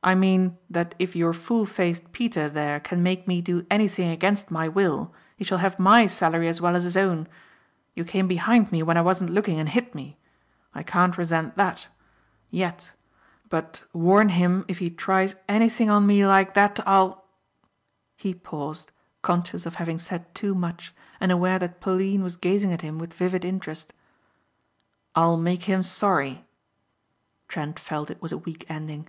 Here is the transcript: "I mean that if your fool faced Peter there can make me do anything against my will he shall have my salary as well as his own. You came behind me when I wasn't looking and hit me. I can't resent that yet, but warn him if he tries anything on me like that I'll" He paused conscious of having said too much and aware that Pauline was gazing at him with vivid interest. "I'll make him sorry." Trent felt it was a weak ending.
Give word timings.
"I 0.00 0.14
mean 0.14 0.56
that 0.70 0.94
if 1.00 1.16
your 1.16 1.32
fool 1.32 1.66
faced 1.66 2.12
Peter 2.12 2.48
there 2.48 2.78
can 2.78 3.02
make 3.02 3.26
me 3.26 3.40
do 3.42 3.66
anything 3.68 4.10
against 4.10 4.48
my 4.48 4.68
will 4.68 5.12
he 5.36 5.42
shall 5.42 5.58
have 5.58 5.76
my 5.80 6.06
salary 6.06 6.46
as 6.46 6.60
well 6.60 6.76
as 6.76 6.84
his 6.84 6.96
own. 6.96 7.26
You 7.96 8.04
came 8.04 8.28
behind 8.28 8.70
me 8.70 8.80
when 8.84 8.96
I 8.96 9.00
wasn't 9.00 9.30
looking 9.30 9.58
and 9.58 9.68
hit 9.68 9.96
me. 9.96 10.16
I 10.72 10.84
can't 10.84 11.18
resent 11.18 11.56
that 11.56 11.88
yet, 12.48 12.92
but 13.48 13.82
warn 13.92 14.28
him 14.28 14.64
if 14.68 14.78
he 14.78 14.88
tries 14.88 15.34
anything 15.48 15.90
on 15.90 16.06
me 16.06 16.24
like 16.24 16.54
that 16.54 16.78
I'll" 16.86 17.24
He 18.24 18.34
paused 18.34 18.92
conscious 19.22 19.66
of 19.66 19.74
having 19.74 19.98
said 19.98 20.32
too 20.32 20.54
much 20.54 20.94
and 21.18 21.32
aware 21.32 21.58
that 21.58 21.80
Pauline 21.80 22.22
was 22.22 22.36
gazing 22.36 22.72
at 22.72 22.82
him 22.82 23.00
with 23.00 23.12
vivid 23.14 23.44
interest. 23.44 23.92
"I'll 25.16 25.36
make 25.36 25.64
him 25.64 25.82
sorry." 25.82 26.44
Trent 27.48 27.80
felt 27.80 28.10
it 28.12 28.22
was 28.22 28.30
a 28.30 28.38
weak 28.38 28.64
ending. 28.68 29.08